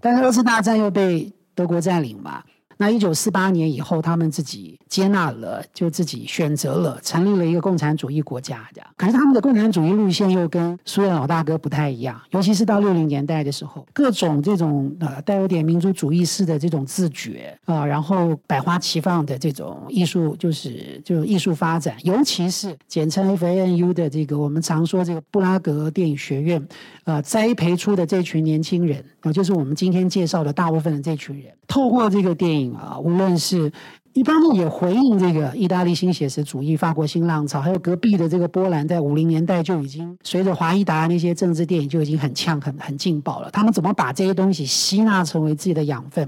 [0.00, 2.44] 但是二次大战又被德国占领吧，
[2.78, 8.88] 那一九四八年以后，他们自己接纳了，就自己选择了成立了一个共产主义国家，这样。
[8.96, 26.62] 可是他们的共产主义路线又跟苏联老大哥不太一样，尤其是到六零年代的时候，各种这种呃带有点民族主义式的这种自觉啊，然后百花齐放的这种艺术，就是就艺术发展，尤其是简称 FANU 的这个我们常说这个布拉格电影学院，
[27.04, 32.65] 呃，栽培出的这群年轻人啊，就是我们今天介绍的大部分的这群人，透过这个电影。
[32.74, 33.70] 啊，无论是
[34.12, 43.50] 一方面也回应这个意大利新写实主义、法国新浪潮，还有隔壁的这个波兰，在五零年代就已经随着华裔达那些政治电影就已经很呛、很很劲爆了。
[43.50, 46.26] 他们怎么把这些东西吸纳成为自己的养分，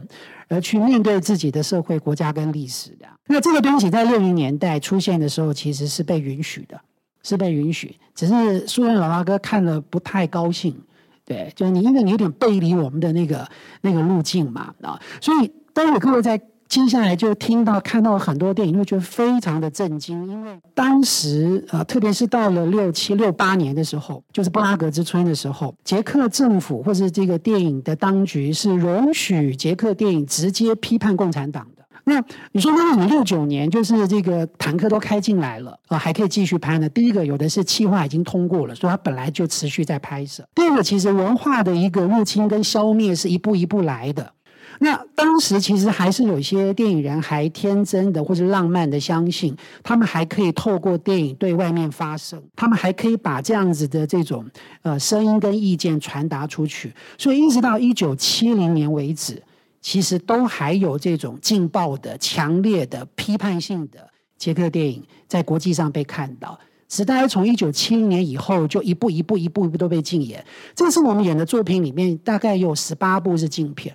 [0.49, 3.07] 而去面对自己的社会、国家跟历史的？
[3.27, 6.79] 那这个东西在六零年代出现的时候，其实是被允许的，
[7.23, 7.97] 是被允许。
[8.15, 10.77] 只是苏联老大哥看了不太高兴，
[11.25, 13.49] 对，就是你因为你有点背离我们的那个
[13.81, 15.51] 那个路径嘛啊，所以。
[15.79, 16.37] 当我各位在
[16.69, 31.85] 接下来就听到看到很多电影，会觉得非常的震惊，因为当时呃，特别是到了六七六八年的时候，就是布拉格之春的时候，捷克政府或是这个电影的当局是容许捷克电影直接批判共产党的。
[32.03, 36.89] 那你说，那我们六九年就是这个坦克都开进来了啊，还可以继续拍呢？
[36.89, 44.33] 第一个，有的是计划已经通过了，所以它本来就持续在拍摄；第二个，其实文化的一个入侵跟消灭是一步一步来的。
[44.81, 54.45] 那当时其实还是有些电影人还天真的或者浪漫的相信，他们还可以透过电影对外面发声，他们还可以把这样子的这种
[54.83, 56.93] 呃声音跟意见传达出去。
[57.19, 59.43] 所以一直到一九七零年为止，
[59.81, 66.59] 其实都还有这种劲爆的、强烈的、批判性的捷克电影在国际上被看到。
[66.89, 70.43] 只大概从一九七零年以后，就一步一步、一步一步都被禁演。
[70.75, 73.95] 这次我们演的作品里面，大概有十八部是禁片。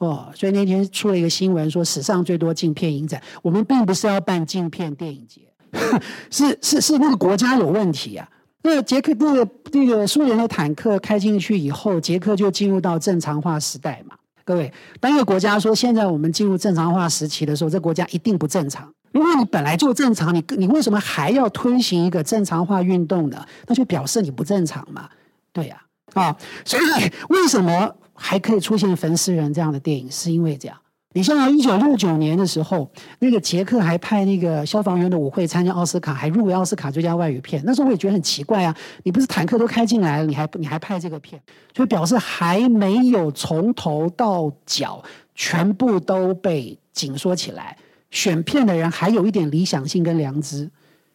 [0.00, 3.22] 哦，所以那天出了一个新闻，说史上最多镜片影展。
[3.42, 5.42] 我们并不是要办镜片电影节，
[6.32, 8.26] 是是是那个国家有问题啊。
[8.62, 14.16] 那捷克那个那个苏联的坦克开进去以后，捷克就进入到正常化时代嘛。
[14.42, 18.90] 各位，当一个国家说现在我们进入正常化时期的时候，这国家一定不正常。
[19.12, 23.44] 如果你本来就正常，你你为什么还要推行一个正常化运动呢？
[23.66, 25.10] 那就表示你不正常嘛。
[25.52, 25.82] 对呀，
[26.14, 26.34] 啊，
[26.64, 26.82] 所以
[27.28, 27.94] 为什么？
[28.22, 30.76] 还可以出现《焚尸人》这样的电影，是因为这样。
[31.12, 37.60] 你像一九六九年的时候，那个捷克还派那个消防员的舞会参加奥斯卡，还入围奥斯卡最佳外语片。
[37.64, 41.40] 那时候我也觉得很奇怪啊，你不是坦克都开进来了，你还你还拍这个片，
[41.72, 45.02] 就表示还没有从头到脚
[45.34, 47.76] 全部都被紧缩起来。
[48.12, 50.70] 选片的人还有一点理想性跟良知，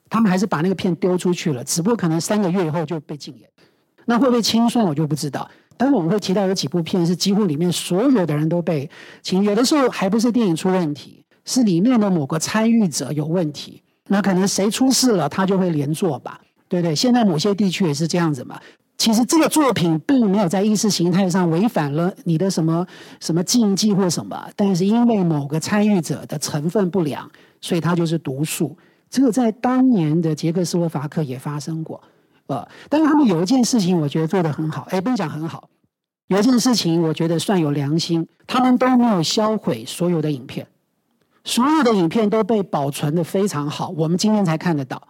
[0.09, 3.49] 他们还是把那个片丢出去了，只不过可能三个月以后就被禁演。
[4.07, 5.49] 那会不会清算，我就不知道。
[5.77, 8.89] 但是我们会提到有几部片是几乎里面所有的人都被
[9.21, 13.81] 请，有的时候还不是电影出问题，是里面的某个参与者有问题。
[14.07, 16.95] 那可能谁出事了，他就会连坐吧，对不对？
[16.95, 18.59] 现在某些地区也是这样子嘛。
[18.97, 22.85] 其实这个作品并没有在意识形态上违反了你的什么
[23.19, 28.77] 什么禁忌或什么，但是因为某个参与者的成分不良，所以他就是毒素。
[29.09, 32.01] 这个在当年的捷克斯洛伐克也发生过。
[32.47, 35.69] 呃，但是他们有一件事情，我觉得做得很好，哎，不能讲很好，
[36.27, 40.67] 有一件事情我觉得算有良心，他们都没有销毁所有的影片，
[41.43, 45.01] 所有的影片都被保存的非常好，我们今天才看得到，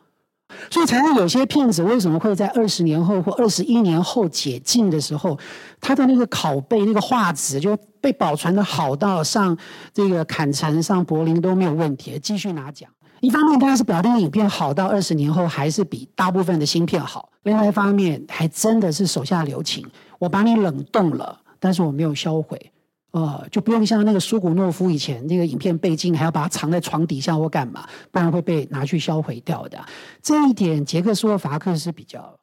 [0.69, 5.37] 所以才会有些片子为什么会在二十年后或二十一年后解禁的时候，
[5.81, 9.57] 它的那个拷贝那个画质就被保存的好到上
[9.93, 12.89] 这个坎城上柏林都没有问题，继续拿奖。
[13.21, 19.85] 一方面，当然是表定影片好到二十年后还是比大部分的芯片好；另外一方面，还真的是手下留情，
[20.19, 22.71] 我把你冷冻了，但是我没有销毁，
[23.11, 29.79] 呃，就不用像那个苏古诺夫以前那个影片被禁，还要把它藏在床底下或干嘛，不然会被拿去销毁掉的。
[30.21, 32.37] 这一点，捷克斯洛伐克是比较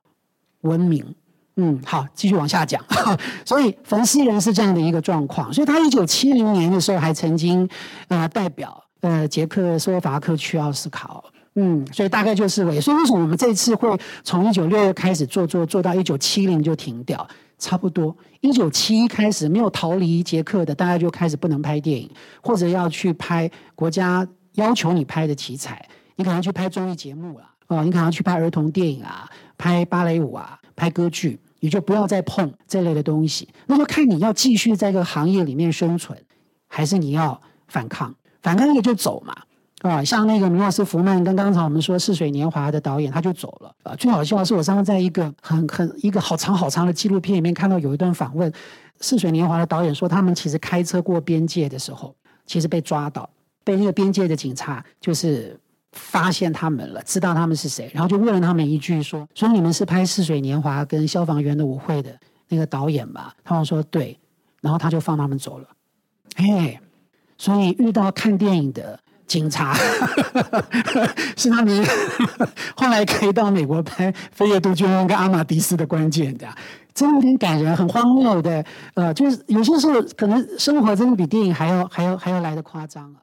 [0.63, 1.15] 文明。
[1.57, 2.83] 嗯，好，继续往下讲。
[3.45, 7.69] 所以，冯斯人是这样的一个状况，所以他一九七零年的时候还曾经
[8.09, 8.83] 呃代表。
[9.03, 11.23] 呃，捷克斯洛伐克去奥斯卡，
[11.57, 13.88] 嗯，所以大概就是为，所以为什么我们这次会
[14.25, 17.27] 从一九六二开始做做做到一九七零就停掉，
[17.59, 18.17] 差不多。
[18.41, 22.09] 一九七一开始没有逃离捷克的，大概就开始不能拍电影，
[22.43, 25.85] 或者要去拍国家要求你拍的题材，
[26.17, 36.17] 你可能去拍综艺节目了，哦，你可能去拍儿童电影啊，拍芭蕾舞啊，拍歌剧，你就不要再碰这类的东西，那就看你要继续在这个行业里面生存，
[36.69, 38.15] 还是你要反抗。
[38.43, 39.35] 反正那个就走嘛，
[39.83, 43.75] 啊，像那个米洛斯福曼跟刚才我们说《似水年华》的导演，他就走了。
[43.85, 48.51] 啊，最好笑的是，我上次在一个很很一个好长好长的纪录片里面看到有一段访问，
[49.01, 52.15] 《似水年华》的导演说，他们其实开车过边界的时候，
[52.47, 53.29] 其实被抓到，
[53.65, 55.59] 被那个边界的警察就是
[55.93, 62.17] 发现他们了，知道他们是谁，然后就问了他们一句说：“说你们是拍《似水年华》跟消防员的舞会的
[62.49, 64.19] 那个导演吧？”他们说对，
[64.61, 65.67] 然后他就放他们走了。
[66.37, 66.81] 哎，
[67.43, 69.75] 所以遇到看电影的警察
[71.37, 71.85] 是他们
[72.77, 76.47] 后来可以到美国拍《飞越杜鹃湾》跟《阿玛迪斯》的关键的。
[76.95, 78.65] 真的有点感人，很荒谬的。
[78.95, 83.17] 呃，就是有些时候可能生活真的比电影还要还要还要来的夸张啊。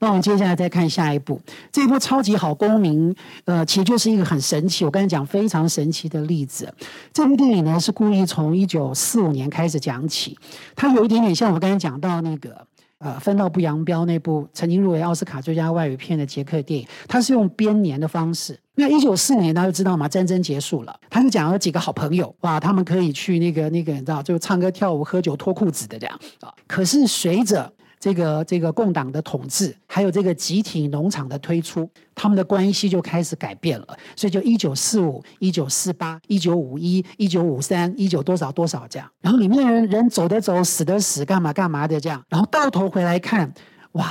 [0.00, 1.38] 那我们接下来再看下一部，
[1.70, 3.14] 这一部超级好公民，
[3.44, 6.72] 呃，其实就是一个很神奇，我刚才讲非常神奇的例子。
[7.12, 10.38] 这部电影呢是故意从一九四五年开始讲起，
[10.74, 12.66] 它有一点点像我刚才讲到那个。
[12.98, 18.58] 呃，分道不扬镳那部曾经入围奥斯卡最佳外语片的捷克电影，它是用编年的方式。
[18.74, 20.08] 那一九四年大家知道吗？
[20.08, 26.52] 战争结束了，他就讲了几个好朋友，哇，他们可以去那个那个，你知道，就唱歌跳舞、喝酒、脱裤子的这样啊。
[26.66, 27.72] 可是随着
[28.06, 33.98] 这个这个共党的统治，还有这个集体农场的推出，他们的关系就开始改变了。
[34.14, 39.10] 所以就一九四五、一九四八、一九五一、一九五三、一九多少多少这样。
[39.20, 42.24] 然后里面人人走的走，死的死，干嘛干嘛的这样。
[42.28, 43.52] 然后到头回来看，
[43.92, 44.08] 哇，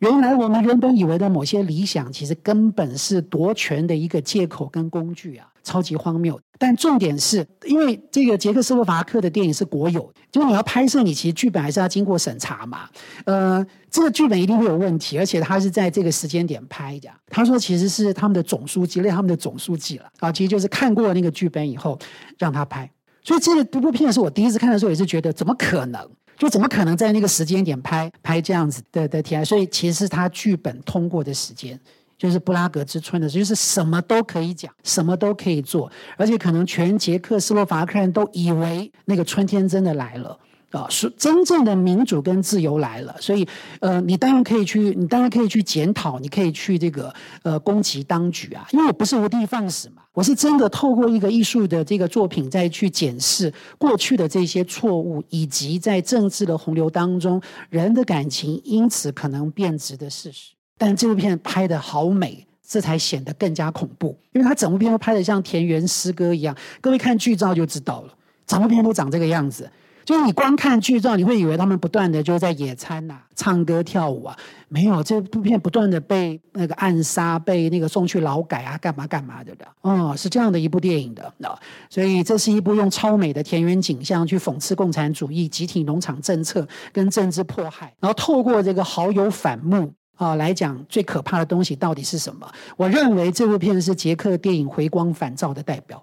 [0.00, 5.46] 原来我们原本以为的某些理想，其实根本是夺权的一个借口跟工具啊。
[5.66, 10.00] 超级荒谬，但重点是因为这个捷克斯洛伐克的电影是国有，
[10.30, 12.88] 就是你要拍摄，你其实剧本还是要经过审查嘛。
[13.24, 17.10] 呃，这个剧本一定会有问题，而且他是在这个时间点拍的。
[17.28, 21.98] 他说其实是他们的总书记，连他们的总书记了啊，其实就是看过那个剧本以后
[22.38, 22.88] 让他拍。
[23.24, 26.08] 所以这个部片是我第一次看的时候也是觉得怎么可能？
[26.38, 29.44] 就怎么可能在那个时间点拍拍这样子的的题材？
[29.44, 31.80] 所以其实是他剧本通过的时间。
[32.18, 40.38] 就是布拉格之春的，就是什么都可以讲，什么都可以做，而且可能全捷克斯洛伐克人都以为那个春天真的来了
[40.72, 43.14] 啊，是真正的民主跟自由来了。
[43.20, 43.46] 所以，
[43.80, 57.40] 呃，你当然可以去，你当然可以去检讨，你可以去这个呃攻击当局啊，因为我不是无的放矢嘛，我是真的透过一个艺术的这个作品再去检视过去的这些错误，以及在政治的洪流当中
[57.70, 60.55] 人的感情因此可能变质的事实。
[60.78, 66.56] 但这部片拍的好美，这才显得更加恐怖，因为它整部片都拍的像田园诗歌一样。
[66.80, 68.12] 各位看剧照就知道了，
[68.46, 69.70] 整部片都长这个样子。
[70.04, 74.36] 就是你光看剧照，你会以为他们不断的就在野餐呐、唱歌跳舞啊，
[74.68, 79.66] 没有，这部片不断的被那个暗杀、被那个送去劳改啊，干嘛干嘛的的。
[79.80, 81.58] 哦，是这样的一部电影的啊，
[81.90, 89.92] 所以这是一部用超美的田园景象去讽刺共产主义、集体农场政策跟政治迫害，然后透过这个好友反目。
[90.16, 92.50] 啊，来讲最可怕的东西到底是什么？
[92.76, 96.02] 我认为这部片是捷克电影回光返照的代表，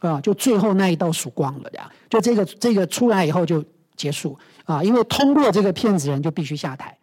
[0.00, 1.90] 啊，就最后那一道曙光了呀！
[2.10, 3.64] 就这个这个出来以后就
[3.96, 6.96] 结束啊，因为通过这个片子人就必须下台，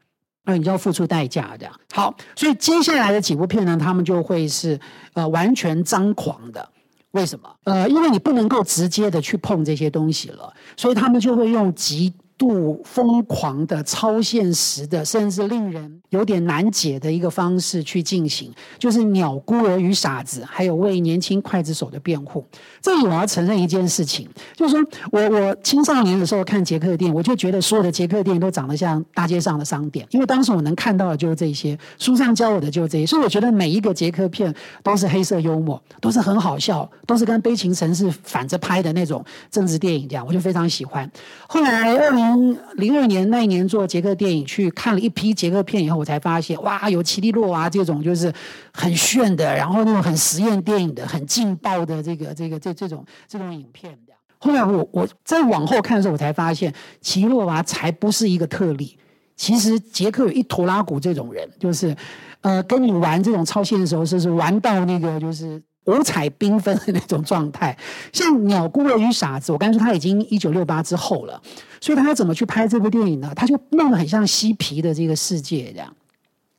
[0.45, 1.73] 那你就要付出代价这样。
[1.91, 4.79] 好，所以接下来的几部片呢，他们就会是
[5.13, 6.69] 呃完全张狂的。
[7.11, 7.49] 为什么？
[7.63, 12.13] 呃，因为你不能够直接的去碰这些东西了，所以他们就会用极。
[12.47, 22.45] 度疯狂的、超现实的，甚至令人有点难解的一个方式去进行，就是《鸟孤儿与傻子》，还有为年轻刽子手的辩护。
[22.81, 41.09] 这里我要承认一件事情，就是说我我青少年的时候看捷克电影，我就觉得所有的捷克电影都长得像大街上的商店，因为当时我能看到的就是这些，书上教我的就是这些，所以我觉得每一个捷克片都是黑色幽默，都是很好笑，都是跟《悲情城市》反着拍的那种政治电影这样，我就非常喜欢。
[41.47, 42.32] 后来二零。
[42.33, 48.33] 从零二年那一年做捷克电影去看了一批捷克片以后，我才发现哇，有奇利洛娃这种就是
[48.73, 53.97] 很炫的，然后那种很实验电影的、很劲爆的这个这个这这种这种影片。
[54.39, 58.97] 后来我我再往后看的时候，我才发现奇利洛娃才不是一个特例。
[59.35, 61.95] 其实捷克有一坨拉古这种人，就是
[62.41, 65.61] 呃跟你玩这种超现实，是是玩到那个就是。
[65.85, 67.77] 五彩缤纷的那种状态，
[68.11, 71.41] 像《鸟孤儿与傻子》，我刚才说他已经一九六八之后了，
[71.81, 73.33] 所以他要怎么去拍这部电影呢？
[73.35, 75.93] 他就弄得很像嬉皮的这个世界这样，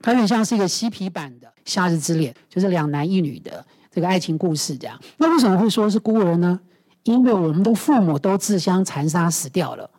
[0.00, 5.00] 他有点像是一个嬉皮版的《夏日之恋》，就是两男一女的这个爱情故事这样。
[5.16, 6.60] 那为什么会说是孤儿呢？
[7.04, 9.90] 因为我们的父母都自相残杀死掉了，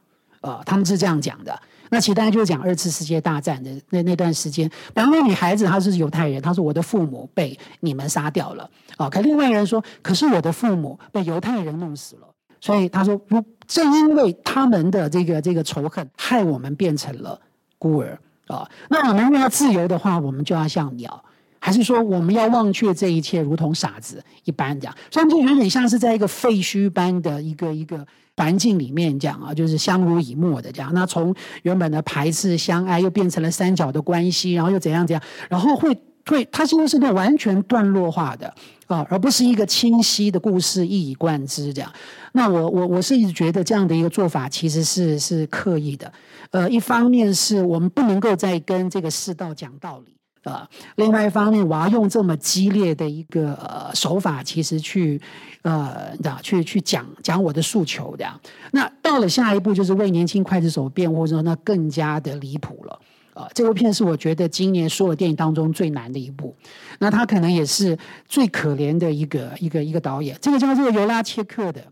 [0.41, 1.59] 呃，他们是这样讲的。
[1.95, 12.27] 那其实大家就讲二次世界大战的那那段时间，然后女孩子她是犹太人，她说我的父母被你们杀掉了，啊，可另外一个人说，可是我的父母被犹太人弄死了，
[12.59, 17.39] 所以他说，不正因为他们的这个这个仇恨，害我们变成了
[17.77, 18.69] 孤儿啊。
[18.89, 21.23] 那我们要自由的话，我们就要像鸟。
[21.59, 24.93] 还是说我们要忘却这一切，如同傻子一般这样？
[25.09, 28.05] 所以就有点像是在一个废墟般的一个一个
[28.37, 30.93] 环境里面讲啊，就是相濡以沫的这样。
[30.93, 31.33] 那从
[31.63, 38.53] 原本的排斥相爱，又变成了三角的关系，然后又怎样怎样，然后会会，它现在是那完全段落化的
[38.87, 41.91] 啊，而不是一个清晰的故事一以贯之这样。
[42.33, 46.11] 那我我我是一直觉得这样的一个做法其实是是刻意的。
[46.51, 50.14] 呃，一方面是我们不能够再跟这个世道讲道理。
[50.45, 55.19] 啊，另外一方面，我要用这么激烈的一个呃手法，其实去
[55.63, 58.39] 呃，去去讲讲我的诉求，这样。
[58.71, 62.99] 那到了下一步，就是为年轻刽子手辩护，之后，那更加的离谱了。
[63.33, 66.55] 啊，这部片是我觉得今年所有电影当中最难的一部。
[66.99, 70.37] 那他可能也是最可怜的一个一个一个导演。
[70.39, 71.83] 这个叫做尤拉切克的。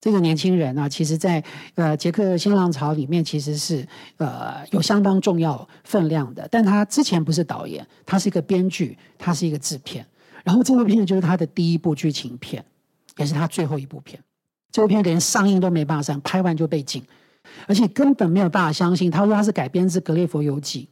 [0.00, 1.44] 这个年轻人啊，其实，在
[1.74, 3.86] 呃捷克新浪潮里面，其实是
[4.16, 6.48] 呃有相当重要分量的。
[6.50, 10.06] 但他之前不是导演，他是一个编剧，他是一个制片。
[10.42, 12.64] 然后这部片就是他的第一部剧情片，
[13.18, 14.18] 也是他最后一部片。
[14.72, 17.02] 这部片连上映都没办法上，拍完就被禁，
[17.66, 19.10] 而且根本没有办法相信。
[19.10, 20.88] 他说他是改编自《格列佛游记》。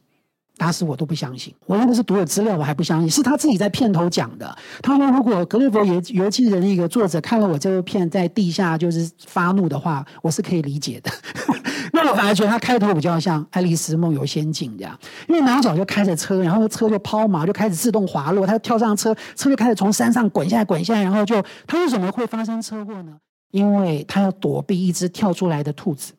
[0.59, 4.53] 打死我都不相信，我用的是读的资料，我还不相信，是他自己在片头讲的。
[4.83, 11.09] 他说，如果《格列佛游游记》的那个作者看了我这部片在地下就是发怒的话，我是可以理解的。
[11.93, 14.99] 那我反而觉得他开头比较像《爱丽丝梦游仙境》这样，
[15.29, 23.13] 因为男主角就开着车，然后车就抛锚，就开始自动滑落，他就跳上车，车就开始从山上滚下来，滚下来，然后就他为什么会发生车祸呢？
[23.51, 26.13] 因为他要躲避一只跳出来的兔子。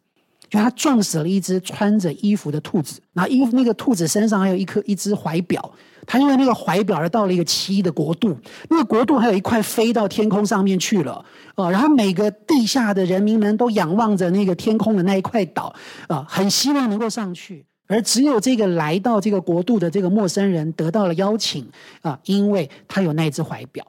[0.51, 5.73] 就他撞死了一只穿着衣服的兔子，然后衣服那个兔子身上还有一颗一只怀表，
[6.05, 8.37] 他因为那个怀表而到了一个奇异的国度，
[8.69, 11.25] 那个国度还有一块飞到天空上面去了，
[11.55, 15.73] 啊，然后每个地下的人民们都仰望着那个天空的那一块岛，
[16.09, 21.65] 啊，很希望能够上去，而只有这个来到这个国度的这个陌生人得到了邀请，
[22.03, 23.87] 啊，因为他有那只怀表，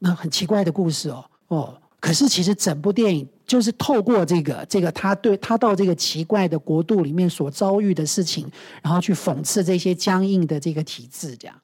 [0.00, 1.74] 那很奇怪的故事哦，哦。
[2.00, 8.50] 可是，其实整部电影就是透过这个这个他对他到这个奇怪的国度里面所遭遇的事情，
[8.82, 11.36] 然后去讽刺这些僵硬的这个体制。
[11.36, 11.54] 这样，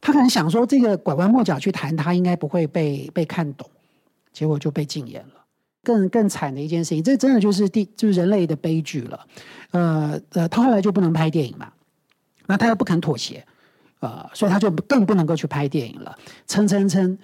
[0.00, 3.70] 他可能想说，这个拐弯抹角去谈，他应该不会被被看懂，
[4.32, 5.44] 结果就被禁言了。
[5.84, 9.26] 更更惨的一件事情，这真的就是第就是人类的悲剧了。
[9.70, 11.72] 呃呃，他后来就不能拍电影嘛，
[12.46, 13.46] 那他又不肯妥协，
[14.00, 16.18] 呃，所以他就更不能够去拍电影了，
[16.48, 17.16] 撑撑撑。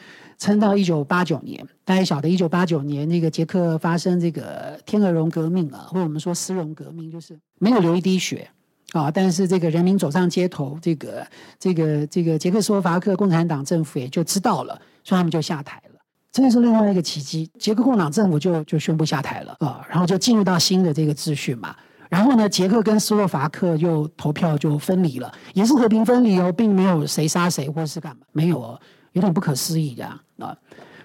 [0.43, 8.51] 撑到一九八九年，大家晓得一九八九年那个捷克发生这个天鹅绒革命啊，或者我们说丝绒革命，就是没有流一滴血
[8.91, 11.25] 啊，但是这个人民走上街头，这个
[11.61, 14.75] 这个这个捷克斯洛伐克共产党政府也就知道了，
[15.05, 16.01] 所以他们就下台了，
[16.33, 17.49] 这是另外一个奇迹。
[17.61, 21.73] 捷克共产党政府就就宣布下台了啊，然后就进入到新的这个秩序嘛。
[22.11, 28.81] 然后呢，捷克跟斯洛伐克又投票就分离了，也是和平分离哦，并没有谁杀谁或是干嘛，没有哦。
[29.13, 30.57] 有点不可思议这样啊，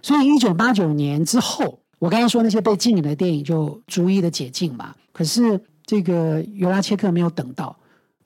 [0.02, 4.94] 所以一九八九年之后，我刚刚说那些被禁演的电影就逐一的解禁嘛。
[5.12, 7.76] 可是这个尤拉切克没有等到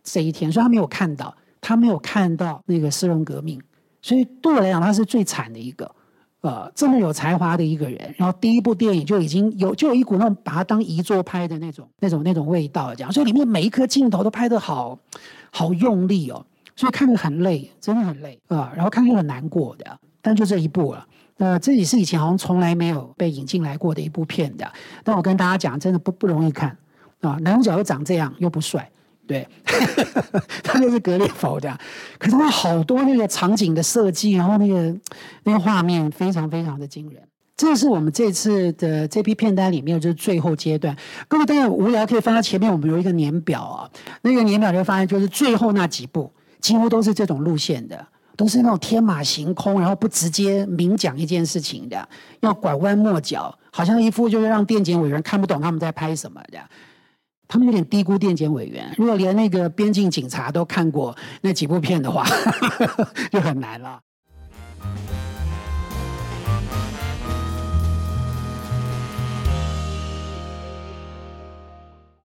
[0.04, 3.62] 这一天，所以他没有看到，他没有看到那个丝绒革命。
[4.02, 5.90] 所以对我来讲，他是最惨的一个，
[6.42, 15.00] 呃，这么有才华的一个人，然后第一部电影就已经有就有一股那种把他当遗作拍的那种那种那种味道，这样，所以里面每一颗镜头都拍得好
[15.52, 16.46] 好用力哦。
[16.76, 18.72] 所以看着很累，真的很累啊！
[18.76, 21.06] 然后看着很难过的，但就这一部了。
[21.38, 24.72] 那这也是以前好像从来没有被引进来过的一部片的。
[25.04, 26.78] 但我跟大家讲，真的不不容易看
[27.22, 27.38] 啊！
[27.42, 28.90] 男主角又长这样，又不帅，
[29.26, 29.48] 对，
[30.64, 31.76] 他就是格列佛的。
[32.20, 34.96] 可是他好多那个场景的设计，然后那个
[35.44, 37.22] 那个画面非常非常的惊人。
[37.58, 40.96] 这是我们这次的这批片单里面就是最后阶段。
[41.28, 43.90] 各位大家无聊可以翻到前面，我们有一个年表啊，
[44.22, 46.32] 那个年表就发现就是最后那几部。
[46.62, 48.07] 几乎都是这种路线的，
[48.38, 52.07] 都是那种天马行空，然后不直接明讲一件事情的，
[52.41, 56.59] 要拐弯抹角，好像一副就是让电检委员看不懂他们在拍什么的。
[57.47, 58.93] 他们有点低估电检委员。
[58.97, 62.26] 如果连那个边境警察都看过那几部片的话，
[63.30, 63.99] 就很难了。